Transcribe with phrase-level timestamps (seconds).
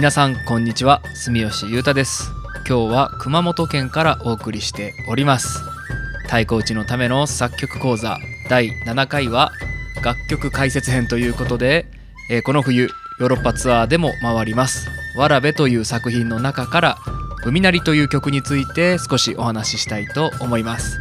[0.00, 1.02] 皆さんこんにちは。
[1.12, 2.30] 住吉裕太です。
[2.66, 5.58] 今日は熊本県からお送りしております。
[6.22, 8.16] 太鼓打ちのための作曲講座
[8.48, 9.52] 第7回は
[10.02, 11.84] 楽曲解説編ということで、
[12.30, 12.88] えーこの冬
[13.18, 14.88] ヨーロッパツアーでも回ります
[15.18, 16.98] 「わらべ」という作品の中から
[17.44, 20.98] 「海なり」という曲について少しお話ししたいと思います。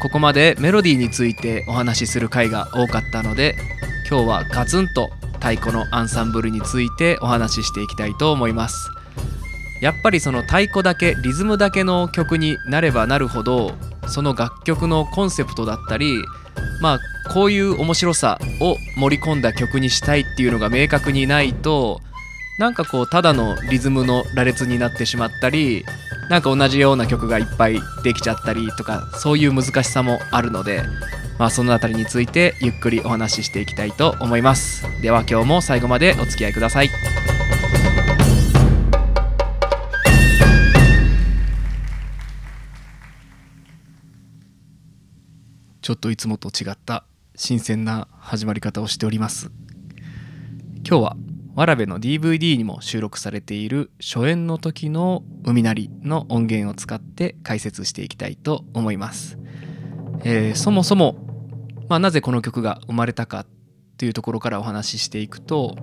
[0.00, 3.56] ここまでメロディーについてお話しする回が多かったので
[4.08, 8.90] 今日はガツンと太鼓のアンサンブルについてお話ししていきたいと思います。
[9.80, 13.72] やっぱりその太鼓だけリズムだけの曲になればなるほど
[14.08, 16.22] その楽曲のコンセプトだったり
[16.80, 16.98] まあ
[17.32, 22.00] こういう面白さを盛り込んだ曲にしたいっていうのが明確にないと
[22.58, 25.84] なんかこうただのリズムの羅列になってしまったり
[26.28, 30.82] なんか同じような曲がいっぱいできちゃったりとかそういう難しさもあるので
[31.38, 34.84] まあそのあたりについてゆっくりお話ししていきたいと思います。
[35.00, 36.90] では今日も最後までお付き合いください。
[45.80, 49.50] ちょっといつもと違った新鮮な始まり方をしております。
[50.86, 51.16] 今日は
[51.54, 59.38] わらべの DVD にも収録されている初演の時の海なりの音源を使って解説していきたいと思います、
[60.24, 61.27] えーそもそも、
[61.88, 63.46] まあ、なぜこの曲が生まれたかっ
[63.96, 65.76] ていうところからお話ししていくと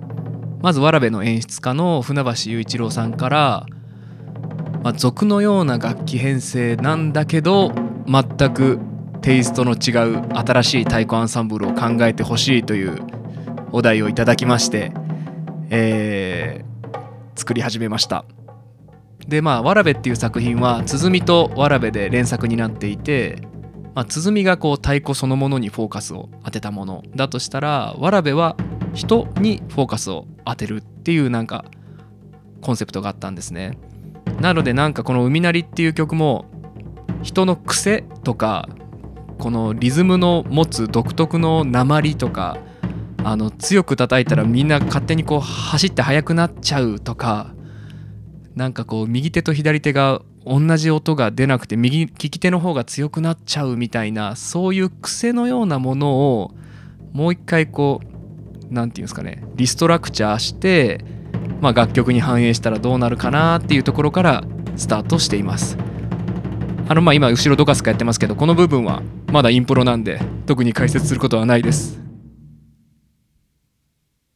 [0.62, 3.66] まずわらべの演出家の船橋雄一郎さんから、
[4.82, 7.72] まあ、俗のような楽器編成なんだけど
[8.06, 8.78] 全く
[9.20, 13.00] テイストの違う新しい太鼓アンサンブルを考えてほしいという
[13.72, 14.92] お題をいただきまして、
[15.70, 16.66] えー
[17.36, 18.24] 作り始めました。
[19.28, 23.42] でまあ「わらべ」っていう作品は鼓とわらべで連作になっていて、
[23.96, 28.54] まあ、鼓がこう太鼓そのものにフォーカスを当てたものだとしたらわらべは
[28.92, 31.64] 人にフォーカスを当てるっていうなんか
[32.60, 33.78] コンセプトがあったんですね。
[34.38, 36.44] なのでなんかこの「海なり」っていう曲も
[37.22, 38.68] 人の癖とか
[39.38, 42.58] このリズムの持つ独特の鉛とか
[43.24, 47.54] あの強く叩いたらみんな勝手にこう走って速くなっちゃうとか
[48.54, 56.52] なんかこう右手と左手が同じ音が出なくて右利き手の方が強くなっちゃうみたいなそういう癖のようなものを
[57.12, 58.06] もう一回こう
[58.70, 61.04] 何て言うんですかねリストラクチャーして、
[61.60, 64.44] まあ、楽曲に反映したらどうなるかなっていうところから
[64.76, 65.76] スタートしています。
[66.88, 69.02] あのまあ今後ろドカスカやってますけどこの部分は
[69.32, 72.00] まだインプロなんで特に解説することはないです。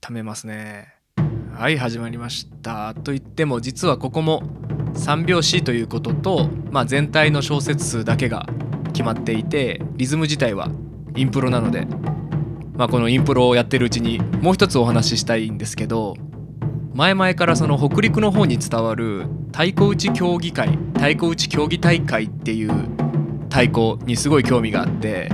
[0.01, 0.89] 貯めますね。
[1.55, 2.95] はい始まりました。
[2.95, 4.43] と言っても実はここも
[4.95, 8.47] 3拍子ということと、まあ、全体の小節数だけが
[8.93, 10.69] 決まっていてリズム自体は
[11.17, 11.87] インプロなので、
[12.75, 16.15] まあ、このインプロをやってるうちにもう一つお話ししたいんですけど
[16.95, 22.71] 前々からその北陸の方に伝わる太鼓打ち競技会太鼓打ち競技大会っていう
[23.45, 25.31] 太鼓にすごい興味があって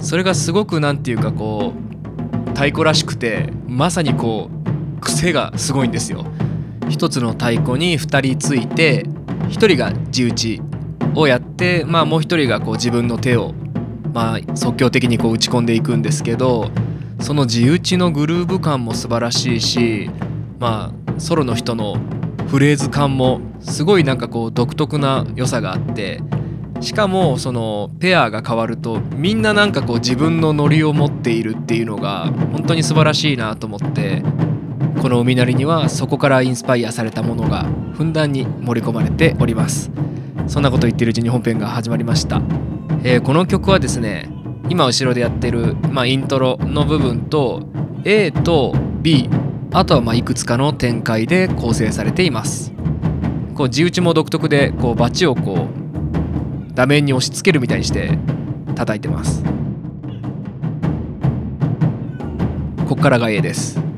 [0.00, 4.50] それがすごくなんていうかこう太鼓らしくてまさにこ
[4.96, 6.24] う癖がすごいんですよ。
[6.92, 9.04] 一つの太鼓に2人ついて
[9.48, 10.62] 1人が地打ち
[11.14, 13.54] をやって、まあ、もう1人がこう自分の手を、
[14.12, 16.70] まあ、即興的にこう打ち込んでいくんですけど
[17.20, 20.10] その地打ちのグルーヴ感も素晴らしいし
[20.58, 21.96] まあソロの人の
[22.48, 26.20] フレーズ感もすごいなんかこう独特な良さがあって
[26.82, 34.22] しかもそのペアが変わるとみんななんかこう自分のノリを持っているっていうのが本当に素晴らしいなと思って
[35.02, 39.90] この海なりにはそこからインスパイアされたものがふんだんに盛り込まれております。
[40.46, 42.40] そんなこと言ってるうちに本編が始まりました、
[43.02, 44.28] えーこの曲はですね
[44.68, 47.64] 今後ろでやってる、まあ、イントロの部分と
[48.04, 49.28] A と B
[49.72, 52.72] あとはまあいくつかの展開で構成されています。
[53.56, 58.16] こう地打ちも独特でこうバチをこう画面に押し付けるみたいにして
[58.76, 59.42] 叩いてます。
[62.88, 63.91] こっからが A です。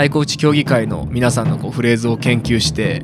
[0.00, 3.02] 太鼓打ち競技会の皆さんのこうフレーズを研究して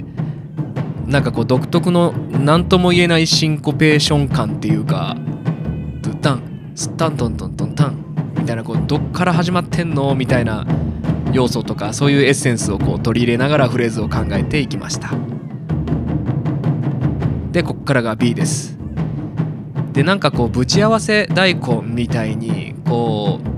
[1.04, 5.14] なんかこう独特の何とも言えないシンコペーション感っていうか
[6.00, 10.14] ドゥタンスタントントントンタンみたいなこうどっから始まってんの？
[10.14, 10.66] みたいな
[11.34, 15.10] 要素とかそういうエッセンスをこう取り入れながらフレーズを考えていきました。
[17.52, 18.78] でこっからが B です。
[19.92, 23.55] でなんかこうぶち合わせ大根みたいにこう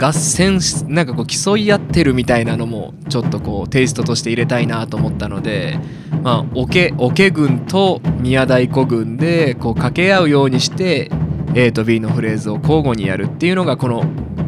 [0.00, 5.78] 合戦なんかこう競い合ってるみたいなのもちょっとこうテイストとして入れたいなと思ったので
[6.22, 11.10] まあ桶桶軍と宮太鼓軍でこう掛け合うようにして
[11.54, 14.04] A と B のフレーズを交互にやるっていうのがこの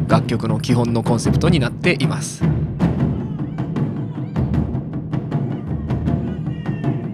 [0.07, 2.43] 楽曲の基本のコンセプトになっています。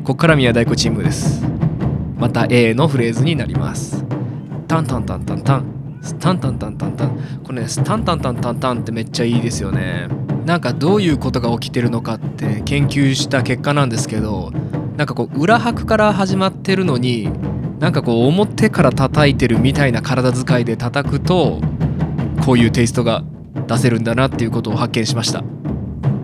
[0.03, 1.43] ここから宮太鼓チームです。
[2.17, 4.05] また A のフレーズになります。
[4.67, 5.76] タンタンタンタンタン。
[6.07, 7.41] スタンタンタンタンタン。
[7.43, 10.07] これねスタンタンタンタンタンってめっちゃいいですよね。
[10.45, 14.51] なんかどういうことが起きてるのかって研究した結果なんですけど
[14.95, 17.29] なんかこう裏拍から始まってるのに
[17.79, 21.59] なんかこう表から叩いてるみたいな体使いで叩くと
[22.45, 23.23] こういうテイストが
[23.67, 25.43] 出せるんだなっていうことを発見しました。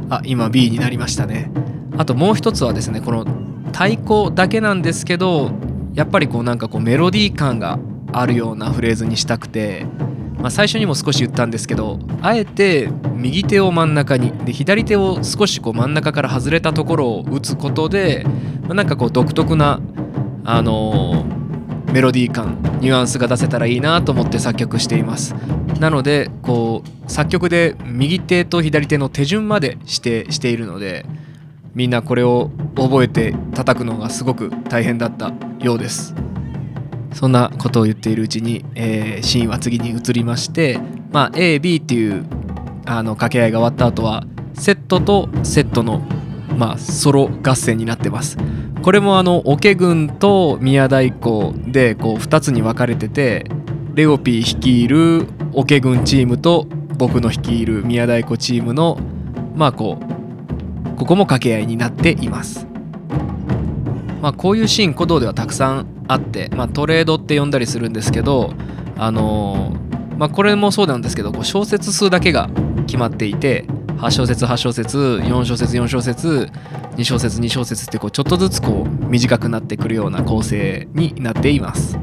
[0.10, 1.52] あ今 B になりましたね。
[1.98, 3.26] あともう一つはですねこの
[3.74, 5.52] 太鼓だけなんですけど
[5.94, 7.78] やっぱりこうなんかこうメロディー感が
[8.14, 9.86] あるようなフレーズにしたくて、
[10.38, 18.26] まあ、最初にも少し言ったんですけどあえて右手を真ん中にで左手を少しこう真ん中から外れたところを打つことで、
[18.64, 19.82] まあ、なんかこう独特な
[20.46, 21.44] あのー
[21.94, 25.36] メロディー感ニュアンスが出せたらいいなと思って作曲しています。
[25.80, 31.06] なのでこう作曲で右手と左手の手順までしてしているので
[31.76, 36.16] みんなこれを覚えて叩くのがすごく大変だったようです。
[37.14, 40.80] そんなことを言っているうちに、えーシーンは次に移りまして、
[41.12, 42.26] まあ、AB っていう
[42.86, 46.00] あの掛け合いが終わった後はセットとセットの、
[46.58, 48.38] まあ、ソロ合戦になってます。
[48.82, 53.50] これもあの桶軍と宮大工でこう2つに分かれてて
[53.94, 56.68] レオピー率いる桶軍チームと
[56.98, 59.00] 僕の率いる宮大工チームの
[59.56, 62.73] まあこうここも掛け合いになっています。
[64.24, 68.54] まあこういうシーン古道ではたくさんあって、まあ、トレードって呼んだりするんですけど
[68.96, 72.50] あのーまあこれもそうなんですけどこう小節数だけが
[72.88, 73.66] 決まっていて
[73.98, 76.50] 8小節8小節4小節4小節
[76.96, 81.98] 2小節2小節ってこうちょっとずつこう短くなってくるような構成になっています。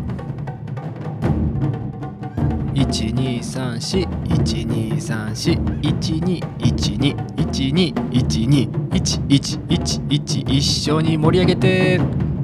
[8.91, 11.99] 1111一緒に盛り上げて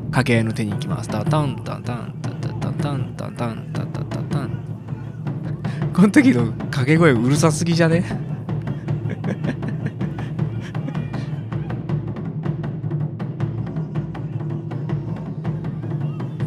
[0.07, 1.09] 掛け合いの手に行きます。
[1.09, 4.51] タタンタンタンタタタタンタンタンタタタタン。
[5.93, 8.05] この時の掛け声うるさすぎじゃね？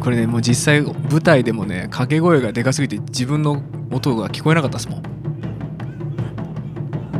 [0.02, 5.02] これねもう実際舞台でもね掛け声がでかすぎて自分の音が聞こえなかったですもん。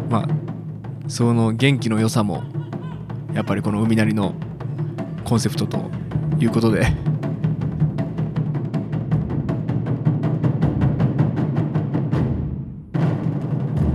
[0.09, 0.29] まあ
[1.09, 2.43] その元気の良さも
[3.35, 4.35] やっぱりこの海なりの
[5.25, 5.91] コンセプトと
[6.38, 6.93] いうことで。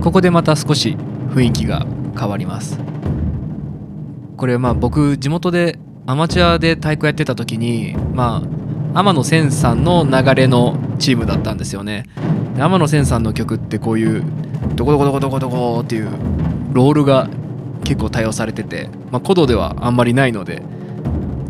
[0.06, 0.96] ここでまた少し
[1.30, 1.84] 雰囲気が
[2.16, 2.78] 変わります。
[4.36, 8.42] これまあ僕地元でアマチュアで太鼓やってた時にま
[8.94, 12.04] あ天野千さんの流れのチームだったんですよね。
[12.56, 14.22] 天野千さんの曲ってこういう
[14.76, 16.08] ドコドコドコドコドコっていう
[16.72, 17.28] ロールが
[17.86, 20.60] 結構対応されてて、まあ、古道ではあんまりないので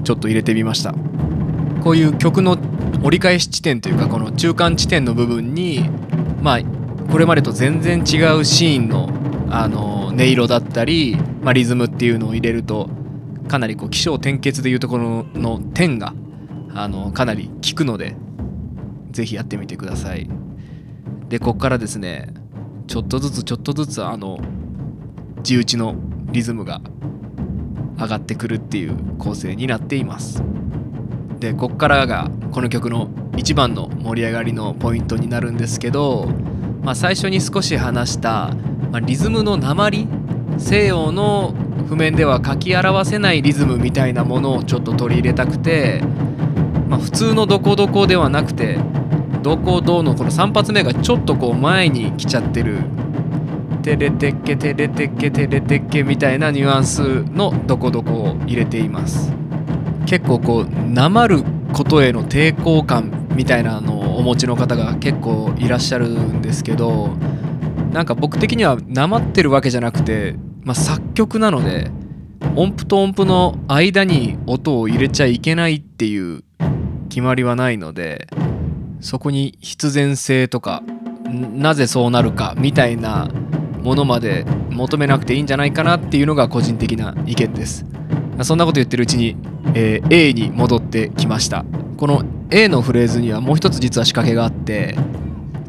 [0.04, 0.94] ちょっと入れてみました。
[1.82, 2.58] こういう曲の
[3.02, 5.88] 折り返し地点というかこの中間地点の部分に
[6.42, 6.60] まあ
[7.10, 9.08] これまでと全然違うシーンの
[9.48, 12.90] あの音色だったり、まあ、リズムっていうのを入れると
[13.48, 16.12] かなりこう起承転結でいうところの点が
[16.74, 18.14] あのかなり効くので
[19.12, 20.28] ぜひやってみてください。
[21.30, 22.34] でこっからですね
[22.88, 24.38] ちょっとずつちょっとずつあの
[25.42, 25.94] 地打ちの
[26.30, 26.80] リズムが
[27.98, 30.42] 上がってくるっていう構成になっています。
[31.38, 36.28] でこっからがこの曲の一番の盛り上がりのポイントになるんですけど、
[36.82, 38.54] まあ、最初に少し話した、
[38.90, 40.08] まあ、リズムの鉛
[40.58, 41.54] 西洋の
[41.88, 46.00] 譜面では書き表せないリズムみたいなものをちょっと取り入れたくて、
[46.88, 48.78] まあ、普通のどこどこではなくて
[49.42, 52.80] どこどうのこの3発目がちょっとこう前に来ちゃってる
[53.86, 59.32] テレテッケテレテッケテレテッケみたいなニュアンスのどこどこを入れています。
[60.06, 67.10] 結構こうなまることへの抵抗感みたいなのをお持ちの方が結構いらっしゃるんですけど
[67.92, 71.92] なんか僕的にはなまってるわけじゃなくて、まあ、作曲なので
[72.56, 76.42] 音符と音符の間に音を入れちゃいけないっていう
[77.08, 78.26] 決まりはないので
[79.00, 80.82] そこに必然性とか
[81.30, 83.28] なぜそうなるかみたいな
[83.86, 87.86] ものまで求めなくていいんじゃないかなっていうのが個人的な意見です。
[88.42, 89.36] そんなこと言ってるうちに、
[89.74, 91.64] えー A に戻ってきました。
[91.96, 94.96] この A のフレーズにはもう一つ実は仕掛けがあって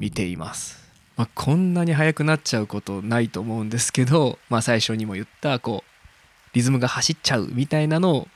[0.00, 0.82] 見ています、
[1.16, 8.28] まあ、こんなに速くなっちゃうことないと思うんですけど、まあ、最初にも言ったこうリズムが走っちゃうみたいなのを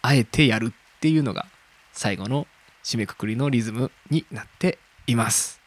[0.00, 1.44] あえてやるっていうのが
[1.92, 2.46] 最後の
[2.82, 5.60] 締めくくりのリズムになっています。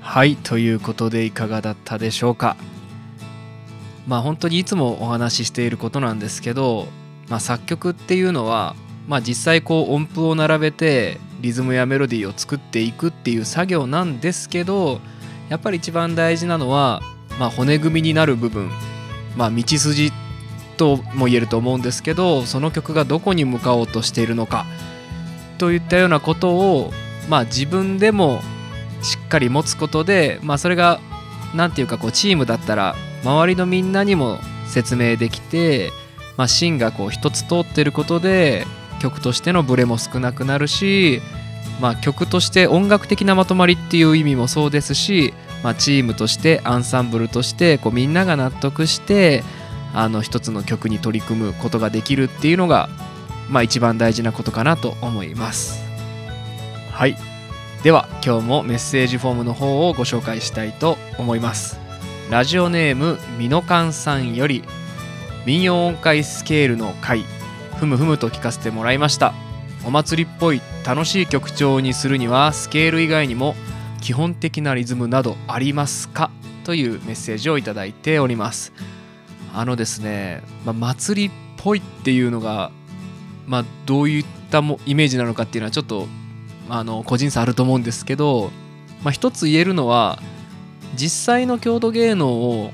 [0.00, 2.56] はいということでいかがだったでしょうか。
[4.06, 6.86] まあ本当にいつもお話ししていることなんですけど、
[7.28, 8.76] まあ、作曲っていうのは、
[9.08, 15.00] まあ、実際こう音符を並べてリズムやメロディーを作っていくっていう作業なんですけど
[15.48, 17.02] やっぱり一番大事なのは、
[17.38, 18.70] まあ、骨組みになる部分、
[19.36, 20.12] まあ、道筋
[20.76, 24.66] とも言えると思うんですけどその曲がどこに向かおうとしているのか
[25.58, 26.90] といったようなことを、
[27.28, 28.40] まあ、自分でも
[29.02, 31.00] しっかり持つことで、まあ、それが
[31.54, 35.90] 何て言うかこうチームだったら周りのみんなにも説明できて、
[36.36, 38.66] まあ、芯がこう一つ通ってることで
[39.00, 41.20] 曲としてのブレも少なくなるし、
[41.80, 49.42] まあ、曲として音楽的なまとまりっていう意味もそうですし、まあ、チームとしてアンサンブルとしてこうみんなが納得して
[49.94, 52.88] あの一つの曲に取り組むことができるっていうのが、
[53.48, 55.82] まあ、一番大事なことかなと思います。
[56.92, 57.16] はい
[57.82, 61.78] では今日もメッセージフォームの方をご紹介したいと思います。
[62.30, 64.64] ラジオネームみのかんさんより
[65.46, 67.24] 民謡音階スケールの回
[67.76, 69.32] ふむふむと聞かせてもらいました。
[69.84, 73.54] お祭りっぽい楽しい曲調にするにはスケール以外にも
[74.00, 76.32] 基本的なリズムなどありますか？
[76.64, 78.72] というメッセージをいただいております。
[79.54, 82.72] あのですね、まあ、祭りっぽいっていうのが、
[83.46, 86.08] まあ、どういったもイメージなのかっていうのはちょっと
[86.68, 88.50] あの個人差あると思うんですけど、
[89.04, 90.18] まあ、一つ言えるのは
[90.96, 92.72] 実際の郷土芸能を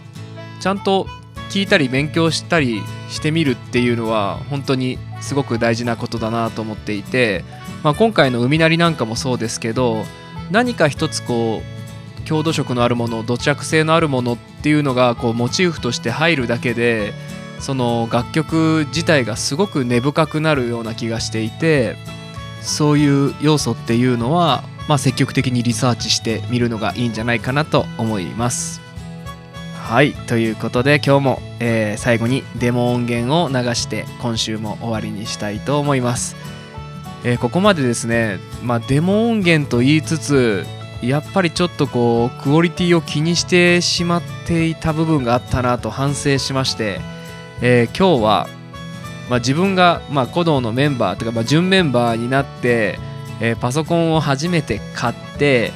[0.60, 1.06] ちゃんと
[1.52, 7.44] 聞いたり勉強したりしてみるっていうのは本当にすごく大事なことだなと思っていて、
[7.84, 10.04] まあ、今回の海なりなんかもそうですけど
[10.50, 17.12] 何か一つこう郷土色のあるもの土着性のあるものっていうのがこうモチーフとして入るだけで
[17.60, 21.96] その楽曲自体がすごく根深くなるような気がしていて
[22.62, 28.81] そういう要素っていうのは、まあ、積極的にリサーチしてみるのがいいんじゃないかなと思います。
[29.82, 36.34] はいということで今日も、えー最後にデモ音源を流して今週も終わりにしたいと思います。
[37.24, 40.64] えーここまでですね、まあ、デモ音源と言いつつ
[41.02, 47.00] やっぱりちょっとこうクオリティを気にしてしまっていた部分があったなと反省しまして、
[47.60, 48.48] えー今日は、
[49.28, 52.98] まあ、自分が、まあ、鼓童のメンバーというか、まあ、準メンバーになって、
[53.40, 55.72] えーパソコンを初めて買って、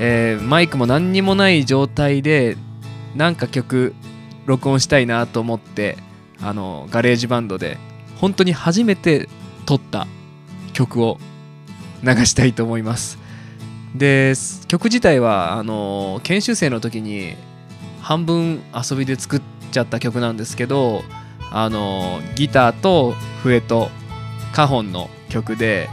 [0.00, 2.56] えーマイクも何にもない状態で
[3.16, 3.94] なんか曲
[4.46, 5.96] 録音したいなと思って
[6.40, 7.78] あの GarageBand で
[8.20, 9.28] 本当に初めて
[9.64, 10.06] 録った
[10.72, 11.18] 曲を
[12.02, 13.18] 流したいと思います。
[13.94, 14.34] で
[14.68, 17.34] 曲自体はあの研修生の時に
[18.02, 19.42] 半分遊びで作っ
[19.72, 21.02] ちゃった曲なんですけど
[21.50, 23.88] あのギターと笛と
[24.52, 25.88] カホンの曲で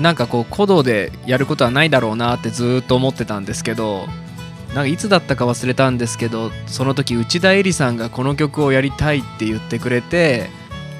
[0.00, 4.06] なんかこう鼓動でやることはないだろうなってずっと思ってたんですけど
[4.74, 10.50] なんかいつだったか忘れたんですけどその時内田絵里さんがこの曲をやりたいって言ってくれて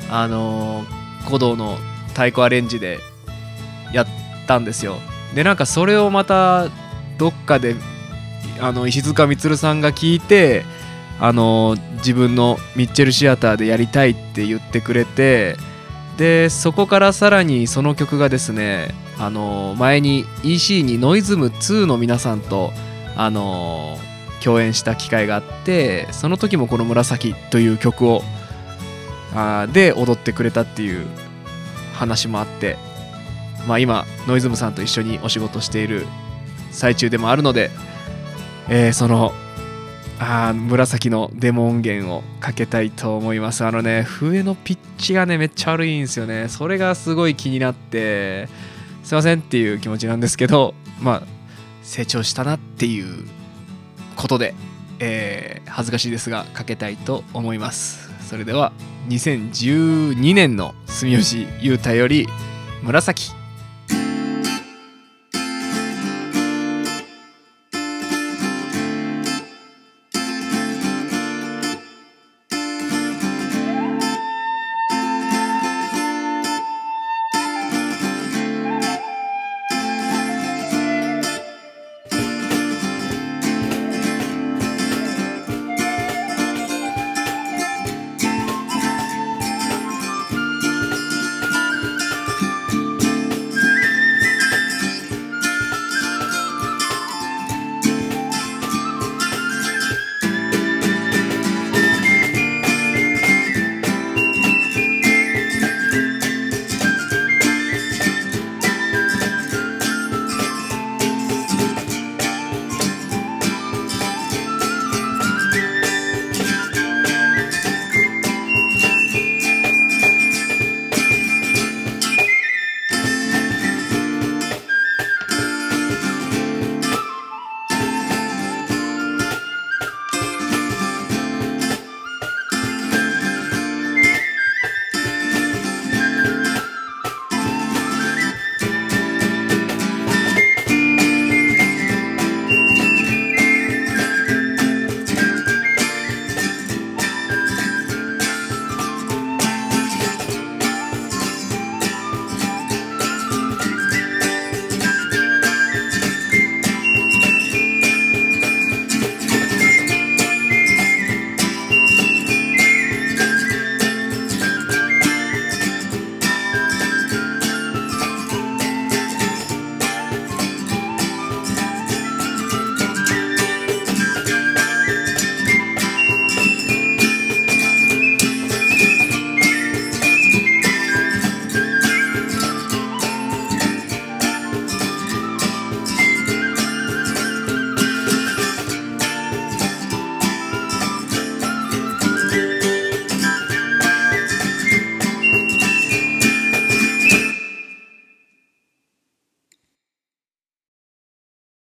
[0.09, 0.85] あの
[1.23, 1.77] 鼓動の
[2.09, 3.01] 太鼓アレンジで
[3.93, 4.07] やっ
[4.47, 4.99] たんですよ。
[5.35, 6.69] でなんかそれをまた
[7.19, 7.75] どっかで
[8.61, 10.65] あの石塚充さんが聞いて
[11.19, 15.57] あの自分のミッチェルシアターでやりたいって言ってくれて
[16.17, 22.73] でそこからさらにその曲がですねあの前に EC にノイズム2の皆さんと
[23.17, 23.99] あの
[24.43, 28.23] 共演した機会があってその時もこの「紫」という曲を
[29.35, 31.07] あで踊ってくれたっていう
[31.95, 32.77] 話もあって、
[33.67, 36.07] まあ、今ノイズムさんと一緒にお仕事している
[36.71, 37.71] 最中でもあるので、
[38.69, 39.33] えーその
[40.19, 43.65] あ紫のデモ音源をかけたいと思います。
[43.65, 46.49] あのね笛のピッチがねめっちゃ悪いんですよね。
[46.49, 48.49] それがすごい気になって
[49.03, 51.23] すいませんっていう気持ちなんですけどまあ
[51.85, 53.25] 成長したなっていう
[54.17, 54.55] ことで、
[54.99, 58.11] えー恥ずかしいですがかけたいと思います。
[58.29, 58.73] それでは
[59.09, 62.29] 2012年の住吉優太より
[62.83, 63.44] 紫。